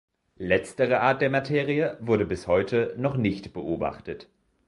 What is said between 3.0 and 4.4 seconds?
nicht beobachtet.